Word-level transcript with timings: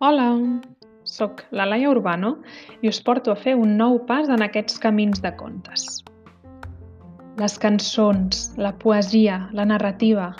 Hola, 0.00 0.34
sóc 1.04 1.44
la 1.54 1.64
Laia 1.70 1.86
Urbano 1.90 2.32
i 2.82 2.88
us 2.90 2.98
porto 2.98 3.30
a 3.30 3.38
fer 3.38 3.52
un 3.54 3.76
nou 3.78 4.00
pas 4.08 4.26
en 4.26 4.42
aquests 4.42 4.80
camins 4.82 5.20
de 5.22 5.30
contes. 5.38 5.84
Les 7.38 7.54
cançons, 7.62 8.40
la 8.58 8.72
poesia, 8.74 9.44
la 9.52 9.64
narrativa... 9.64 10.32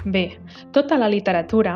Bé, 0.00 0.40
tota 0.72 0.96
la 0.96 1.10
literatura, 1.12 1.74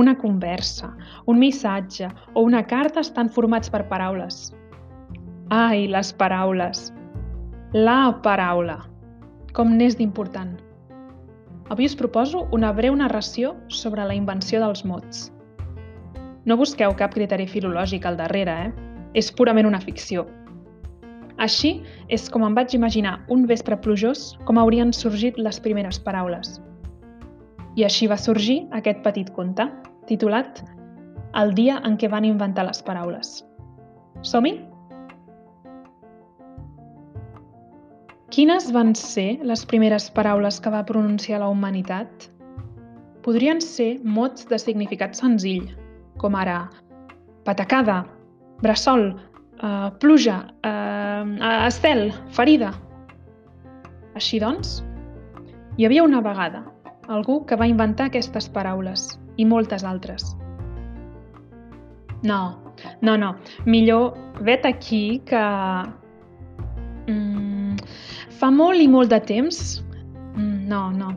una 0.00 0.14
conversa, 0.16 0.88
un 1.28 1.36
missatge 1.38 2.08
o 2.32 2.40
una 2.46 2.62
carta 2.64 3.04
estan 3.04 3.28
formats 3.28 3.68
per 3.68 3.82
paraules. 3.90 4.54
Ai, 5.52 5.84
les 5.92 6.12
paraules! 6.16 6.86
La 7.76 8.14
paraula! 8.24 8.78
Com 9.52 9.76
n'és 9.76 9.98
d'important! 10.00 10.56
Avui 11.68 11.84
us 11.84 11.98
proposo 12.00 12.46
una 12.56 12.72
breu 12.72 12.96
narració 12.96 13.52
sobre 13.68 14.08
la 14.08 14.16
invenció 14.16 14.64
dels 14.64 14.86
mots. 14.88 15.28
No 16.48 16.56
busqueu 16.56 16.94
cap 16.96 17.12
criteri 17.12 17.46
filològic 17.46 18.06
al 18.08 18.16
darrere, 18.16 18.54
eh? 18.66 18.70
És 19.18 19.28
purament 19.34 19.68
una 19.68 19.80
ficció. 19.82 20.24
Així 21.40 21.80
és 22.12 22.28
com 22.32 22.44
em 22.46 22.56
vaig 22.56 22.74
imaginar 22.76 23.18
un 23.32 23.46
vespre 23.48 23.76
plujós 23.84 24.34
com 24.48 24.60
haurien 24.60 24.92
sorgit 24.92 25.38
les 25.40 25.60
primeres 25.60 25.98
paraules. 26.00 26.58
I 27.76 27.84
així 27.86 28.08
va 28.10 28.18
sorgir 28.20 28.62
aquest 28.76 29.00
petit 29.04 29.30
conte, 29.36 29.68
titulat 30.08 30.64
El 31.38 31.52
dia 31.54 31.76
en 31.86 31.94
què 31.94 32.08
van 32.10 32.24
inventar 32.26 32.64
les 32.66 32.80
paraules. 32.82 33.44
Som-hi? 34.26 34.56
Quines 38.34 38.66
van 38.74 38.90
ser 38.98 39.38
les 39.46 39.62
primeres 39.66 40.08
paraules 40.10 40.58
que 40.62 40.72
va 40.74 40.82
pronunciar 40.86 41.38
la 41.42 41.48
humanitat? 41.52 42.26
Podrien 43.22 43.62
ser 43.62 44.00
mots 44.02 44.48
de 44.50 44.58
significat 44.58 45.14
senzill, 45.14 45.70
com 46.20 46.36
ara 46.36 46.66
patacada, 47.48 48.04
bressol, 48.60 49.08
eh, 49.62 49.88
pluja, 50.00 50.42
eh, 50.62 51.24
estel, 51.66 52.10
ferida. 52.36 52.74
Així 54.14 54.40
doncs, 54.42 54.82
hi 55.78 55.86
havia 55.86 56.04
una 56.04 56.20
vegada 56.20 56.64
algú 57.08 57.40
que 57.46 57.56
va 57.56 57.66
inventar 57.66 58.10
aquestes 58.10 58.48
paraules 58.52 59.18
i 59.36 59.44
moltes 59.44 59.84
altres. 59.84 60.36
No, 62.22 62.40
no, 63.00 63.16
no. 63.16 63.34
Millor 63.64 64.14
vet 64.44 64.66
aquí 64.66 65.22
que... 65.26 65.40
Mm, 67.08 67.80
fa 68.38 68.50
molt 68.52 68.80
i 68.80 68.88
molt 68.88 69.10
de 69.10 69.20
temps... 69.24 69.80
Mm, 70.36 70.68
no, 70.68 70.90
no. 70.94 71.14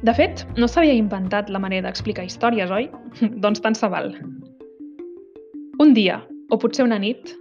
De 0.00 0.12
fet, 0.16 0.46
no 0.56 0.64
s'havia 0.64 0.96
inventat 0.96 1.50
la 1.52 1.60
manera 1.60 1.90
d'explicar 1.90 2.24
històries, 2.24 2.70
oi? 2.72 2.88
doncs 3.44 3.60
tant 3.60 3.76
se 3.76 3.88
val. 3.92 4.14
Un 5.80 5.92
dia, 5.96 6.22
o 6.48 6.56
potser 6.60 6.86
una 6.86 6.98
nit, 7.00 7.34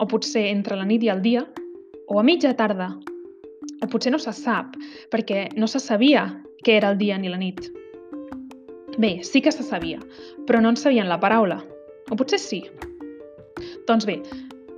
o 0.00 0.06
potser 0.08 0.46
entre 0.48 0.78
la 0.78 0.86
nit 0.88 1.04
i 1.04 1.10
el 1.12 1.20
dia, 1.20 1.44
o 2.08 2.16
a 2.16 2.24
mitja 2.24 2.54
tarda, 2.56 2.94
o 3.84 3.88
potser 3.92 4.12
no 4.14 4.20
se 4.22 4.32
sap, 4.32 4.78
perquè 5.12 5.50
no 5.60 5.68
se 5.68 5.82
sabia 5.84 6.24
què 6.64 6.78
era 6.78 6.94
el 6.94 6.96
dia 7.00 7.18
ni 7.20 7.28
la 7.28 7.40
nit. 7.40 7.60
Bé, 8.96 9.18
sí 9.22 9.44
que 9.44 9.52
se 9.52 9.62
sabia, 9.62 10.00
però 10.48 10.62
no 10.64 10.72
en 10.72 10.80
sabien 10.80 11.12
la 11.12 11.20
paraula. 11.20 11.60
O 12.08 12.16
potser 12.16 12.40
sí. 12.40 12.62
Doncs 13.86 14.08
bé, 14.08 14.16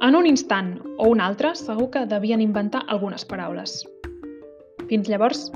en 0.03 0.19
un 0.19 0.27
instant 0.27 0.75
o 0.99 1.07
un 1.15 1.23
altre 1.23 1.55
segur 1.55 1.93
que 1.95 2.05
devien 2.11 2.43
inventar 2.43 2.83
algunes 2.89 3.25
paraules. 3.25 3.85
Fins 4.91 5.09
llavors, 5.09 5.47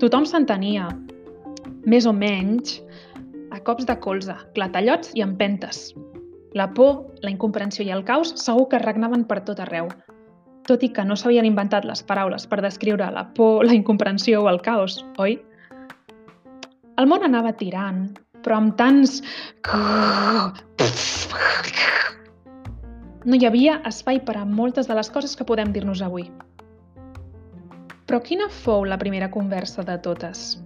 tothom 0.00 0.26
s'entenia, 0.28 0.88
més 1.88 2.06
o 2.06 2.12
menys, 2.12 2.80
a 3.54 3.60
cops 3.64 3.86
de 3.88 3.96
colze, 4.02 4.34
clatallots 4.56 5.14
i 5.16 5.22
empentes. 5.24 5.94
La 6.56 6.68
por, 6.74 7.06
la 7.22 7.30
incomprensió 7.32 7.84
i 7.84 7.92
el 7.94 8.04
caos 8.04 8.34
segur 8.40 8.68
que 8.72 8.80
regnaven 8.82 9.24
per 9.28 9.42
tot 9.48 9.60
arreu, 9.62 9.88
tot 10.66 10.82
i 10.82 10.90
que 10.92 11.04
no 11.06 11.16
s'havien 11.16 11.46
inventat 11.48 11.86
les 11.88 12.02
paraules 12.06 12.46
per 12.50 12.60
descriure 12.64 13.08
la 13.12 13.26
por, 13.36 13.64
la 13.64 13.76
incomprensió 13.76 14.42
o 14.42 14.50
el 14.50 14.60
caos, 14.64 14.98
oi? 15.22 15.38
El 16.96 17.08
món 17.08 17.24
anava 17.24 17.52
tirant, 17.56 18.08
però 18.42 18.60
amb 18.60 18.76
tants... 18.78 19.20
No 23.26 23.34
hi 23.34 23.46
havia 23.46 23.80
espai 23.88 24.20
per 24.22 24.36
a 24.38 24.44
moltes 24.46 24.86
de 24.86 24.94
les 24.94 25.10
coses 25.10 25.34
que 25.36 25.44
podem 25.44 25.72
dir-nos 25.74 26.02
avui. 26.04 26.28
Però 28.06 28.20
quina 28.22 28.46
fou 28.62 28.84
la 28.86 28.98
primera 28.98 29.26
conversa 29.34 29.82
de 29.82 29.96
totes? 29.98 30.60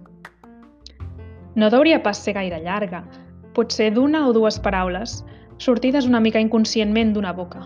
No 1.57 1.71
deuria 1.73 1.97
pas 2.05 2.19
ser 2.21 2.35
gaire 2.37 2.59
llarga, 2.61 2.99
potser 3.57 3.87
d'una 3.95 4.27
o 4.29 4.33
dues 4.37 4.59
paraules, 4.61 5.23
sortides 5.57 6.05
una 6.05 6.21
mica 6.21 6.39
inconscientment 6.39 7.15
d'una 7.15 7.33
boca. 7.33 7.63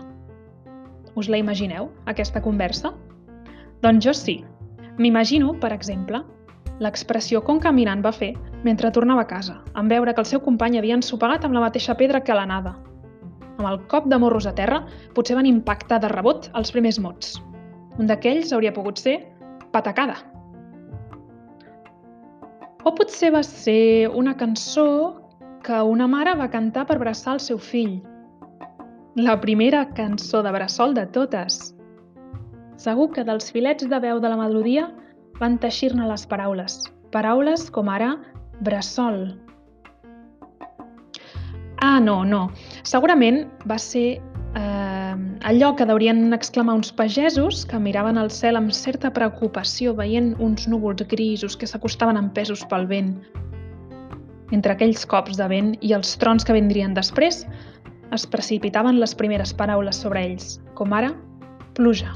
Us 1.14 1.28
la 1.28 1.42
imagineu, 1.42 1.90
aquesta 2.08 2.40
conversa? 2.40 2.94
Doncs 3.84 4.08
jo 4.08 4.16
sí. 4.16 4.38
M'imagino, 4.96 5.52
per 5.60 5.74
exemple, 5.76 6.22
l'expressió 6.80 7.44
com 7.44 7.60
caminant 7.60 8.00
va 8.00 8.16
fer 8.16 8.32
mentre 8.64 8.90
tornava 8.90 9.28
a 9.28 9.30
casa, 9.30 9.60
en 9.76 9.92
veure 9.92 10.16
que 10.16 10.24
el 10.24 10.32
seu 10.32 10.40
company 10.40 10.80
havia 10.80 10.96
ensopegat 10.96 11.44
amb 11.44 11.52
la 11.52 11.66
mateixa 11.68 12.00
pedra 12.00 12.24
que 12.24 12.34
l'anada. 12.34 12.78
Amb 13.60 13.68
el 13.68 13.82
cop 13.92 14.08
de 14.08 14.16
morros 14.16 14.48
a 14.48 14.56
terra, 14.56 14.86
potser 15.12 15.36
van 15.36 15.52
impactar 15.52 16.00
de 16.00 16.08
rebot 16.16 16.48
els 16.56 16.72
primers 16.72 16.98
mots. 16.98 17.36
Un 18.00 18.08
d'aquells 18.08 18.56
hauria 18.56 18.72
pogut 18.72 19.04
ser 19.04 19.20
patacada, 19.76 20.16
o 22.86 22.92
potser 22.94 23.32
va 23.34 23.42
ser 23.42 24.06
una 24.14 24.36
cançó 24.38 24.86
que 25.66 25.78
una 25.82 26.06
mare 26.06 26.36
va 26.38 26.46
cantar 26.52 26.84
per 26.86 26.94
abraçar 27.00 27.32
el 27.34 27.40
seu 27.42 27.58
fill. 27.58 27.96
La 29.18 29.34
primera 29.42 29.80
cançó 29.96 30.42
de 30.46 30.52
bressol 30.54 30.94
de 30.94 31.02
totes. 31.16 31.56
Segur 32.78 33.08
que 33.16 33.24
dels 33.26 33.50
filets 33.50 33.88
de 33.90 33.98
veu 34.04 34.20
de 34.22 34.30
la 34.30 34.38
melodia 34.38 34.86
van 35.40 35.58
teixir-ne 35.58 36.06
les 36.06 36.26
paraules. 36.30 36.78
Paraules 37.10 37.66
com 37.74 37.90
ara 37.90 38.12
bressol. 38.60 39.34
Ah, 41.82 41.98
no, 41.98 42.20
no. 42.24 42.46
Segurament 42.86 43.48
va 43.66 43.80
ser 43.82 44.20
allò 45.46 45.74
que 45.76 45.86
deurien 45.86 46.32
exclamar 46.34 46.74
uns 46.74 46.92
pagesos 46.92 47.64
que 47.66 47.78
miraven 47.78 48.18
al 48.18 48.30
cel 48.30 48.58
amb 48.58 48.72
certa 48.74 49.12
preocupació 49.14 49.94
veient 49.94 50.34
uns 50.42 50.66
núvols 50.68 51.06
grisos 51.10 51.56
que 51.56 51.68
s'acostaven 51.68 52.18
empesos 52.20 52.64
pel 52.70 52.86
vent. 52.90 53.14
Entre 54.52 54.72
aquells 54.72 55.06
cops 55.06 55.38
de 55.38 55.48
vent 55.50 55.74
i 55.80 55.92
els 55.96 56.14
trons 56.22 56.46
que 56.46 56.54
vindrien 56.54 56.94
després, 56.94 57.44
es 58.14 58.26
precipitaven 58.30 59.00
les 59.00 59.14
primeres 59.14 59.52
paraules 59.54 59.98
sobre 60.02 60.22
ells, 60.28 60.60
com 60.78 60.92
ara 60.94 61.10
pluja. 61.74 62.14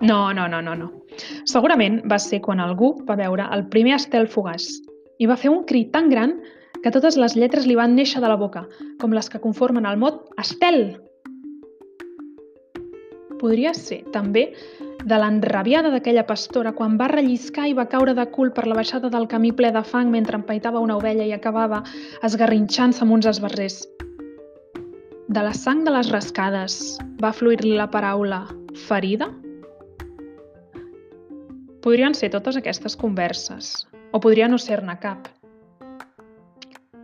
No, 0.00 0.32
no, 0.32 0.48
no, 0.48 0.60
no, 0.60 0.74
no. 0.74 0.90
Segurament 1.48 2.02
va 2.10 2.18
ser 2.20 2.42
quan 2.44 2.60
algú 2.60 2.92
va 3.08 3.16
veure 3.16 3.46
el 3.54 3.64
primer 3.72 3.96
estel 3.96 4.28
fugaç 4.28 4.66
i 5.18 5.28
va 5.30 5.38
fer 5.40 5.48
un 5.48 5.64
crit 5.64 5.92
tan 5.94 6.10
gran 6.12 6.36
que 6.82 6.92
totes 6.94 7.16
les 7.20 7.36
lletres 7.36 7.66
li 7.66 7.76
van 7.78 7.94
néixer 7.96 8.22
de 8.22 8.30
la 8.30 8.38
boca, 8.40 8.66
com 9.00 9.14
les 9.16 9.28
que 9.32 9.42
conformen 9.42 9.86
el 9.86 9.98
mot 10.00 10.24
estel. 10.40 10.96
Podria 13.40 13.74
ser, 13.76 14.02
també, 14.12 14.48
de 15.06 15.18
l'enrabiada 15.20 15.92
d'aquella 15.92 16.24
pastora 16.26 16.72
quan 16.74 16.96
va 16.98 17.10
relliscar 17.12 17.68
i 17.70 17.74
va 17.78 17.86
caure 17.92 18.14
de 18.16 18.24
cul 18.32 18.50
per 18.56 18.64
la 18.66 18.74
baixada 18.78 19.10
del 19.12 19.28
camí 19.30 19.52
ple 19.54 19.70
de 19.74 19.82
fang 19.86 20.10
mentre 20.10 20.40
empaitava 20.40 20.82
una 20.82 20.96
ovella 20.96 21.26
i 21.28 21.34
acabava 21.36 21.82
esgarrinxant-se 22.26 23.04
amb 23.04 23.18
uns 23.18 23.28
esbarrers. 23.30 23.84
De 25.28 25.42
la 25.42 25.52
sang 25.54 25.84
de 25.86 25.94
les 25.94 26.10
rascades 26.10 26.96
va 27.22 27.34
fluir-li 27.34 27.76
la 27.76 27.90
paraula 27.90 28.44
ferida? 28.86 29.30
Podrien 31.86 32.14
ser 32.18 32.32
totes 32.34 32.58
aquestes 32.58 32.98
converses, 32.98 33.86
o 34.10 34.18
podria 34.18 34.48
no 34.50 34.58
ser-ne 34.58 34.98
cap. 35.02 35.28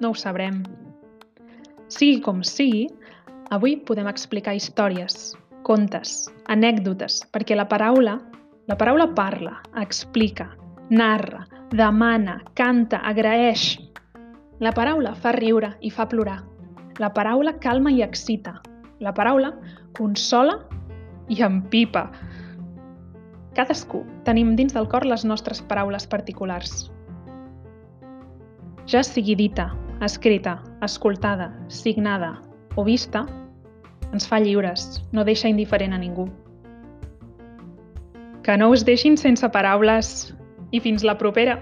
No 0.00 0.10
ho 0.10 0.14
sabrem. 0.14 0.62
Sigui 1.92 2.20
com 2.24 2.42
sigui, 2.46 2.86
avui 3.52 3.76
podem 3.84 4.08
explicar 4.08 4.54
històries, 4.56 5.34
contes, 5.66 6.30
anècdotes, 6.48 7.20
perquè 7.34 7.56
la 7.56 7.68
paraula, 7.68 8.16
la 8.70 8.76
paraula 8.78 9.08
parla, 9.14 9.58
explica, 9.82 10.48
narra, 10.90 11.44
demana, 11.72 12.40
canta, 12.54 13.02
agraeix. 13.04 13.76
La 14.62 14.72
paraula 14.72 15.14
fa 15.18 15.32
riure 15.36 15.74
i 15.80 15.90
fa 15.90 16.06
plorar. 16.08 16.40
La 17.00 17.10
paraula 17.12 17.56
calma 17.58 17.90
i 17.90 18.02
excita. 18.04 18.60
La 19.00 19.12
paraula 19.12 19.50
consola 19.96 20.58
i 21.28 21.40
empipa. 21.42 22.06
Cadascú 23.56 24.04
tenim 24.24 24.54
dins 24.56 24.72
del 24.76 24.88
cor 24.88 25.04
les 25.08 25.24
nostres 25.28 25.60
paraules 25.68 26.06
particulars. 26.06 26.90
Ja 28.88 29.02
sigui 29.06 29.34
dita, 29.38 29.70
escrita, 30.04 30.62
escoltada, 30.82 31.52
signada 31.68 32.40
o 32.76 32.84
vista, 32.84 33.26
ens 34.12 34.26
fa 34.28 34.40
lliures, 34.40 35.02
no 35.12 35.24
deixa 35.24 35.48
indiferent 35.48 35.94
a 35.94 35.98
ningú. 35.98 36.28
Que 38.42 38.56
no 38.58 38.70
us 38.74 38.84
deixin 38.84 39.16
sense 39.16 39.48
paraules 39.54 40.32
i 40.72 40.80
fins 40.80 41.04
la 41.06 41.16
propera! 41.18 41.60